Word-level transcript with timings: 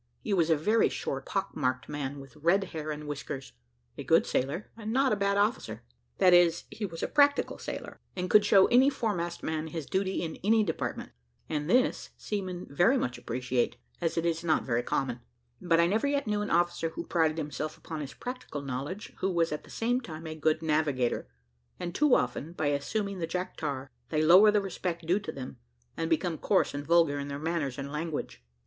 He 0.23 0.33
was 0.33 0.49
a 0.49 0.55
very 0.55 0.89
short, 0.89 1.27
pock 1.27 1.55
marked 1.55 1.87
man, 1.87 2.19
with 2.19 2.35
red 2.37 2.63
hair 2.73 2.89
and 2.89 3.07
whiskers, 3.07 3.53
a 3.99 4.03
good 4.03 4.25
sailor, 4.25 4.71
and 4.75 4.91
not 4.91 5.11
a 5.13 5.15
bad 5.15 5.37
officer; 5.37 5.83
that 6.17 6.33
is, 6.33 6.63
he 6.71 6.87
was 6.87 7.03
a 7.03 7.07
practical 7.07 7.59
sailor, 7.59 7.99
and 8.15 8.27
could 8.27 8.43
show 8.43 8.65
any 8.65 8.89
foremast 8.89 9.43
man 9.43 9.67
his 9.67 9.85
duty 9.85 10.23
in 10.23 10.37
any 10.43 10.63
department, 10.63 11.11
and 11.47 11.69
this 11.69 12.09
seamen 12.17 12.65
very 12.67 12.97
much 12.97 13.19
appreciate, 13.19 13.77
as 14.01 14.17
it 14.17 14.25
is 14.25 14.43
not 14.43 14.63
very 14.65 14.81
common; 14.81 15.19
but 15.61 15.79
I 15.79 15.85
never 15.85 16.07
yet 16.07 16.25
knew 16.25 16.41
an 16.41 16.49
officer 16.49 16.89
who 16.89 17.05
prided 17.05 17.37
himself 17.37 17.77
upon 17.77 18.01
his 18.01 18.15
practical 18.15 18.63
knowledge, 18.63 19.13
who 19.19 19.29
was 19.29 19.51
at 19.51 19.63
the 19.65 19.69
same 19.69 20.01
time 20.01 20.25
a 20.25 20.33
good 20.33 20.63
navigator; 20.63 21.27
and 21.79 21.93
too 21.93 22.15
often, 22.15 22.53
by 22.53 22.69
assuming 22.69 23.19
the 23.19 23.27
Jack 23.27 23.55
Tar, 23.55 23.91
they 24.09 24.23
lower 24.23 24.49
the 24.49 24.61
respect 24.61 25.05
due 25.05 25.19
to 25.19 25.31
them, 25.31 25.57
and 25.95 26.09
become 26.09 26.39
coarse 26.39 26.73
and 26.73 26.87
vulgar 26.87 27.19
in 27.19 27.27
their 27.27 27.37
manners 27.37 27.77
and 27.77 27.91
language. 27.91 28.43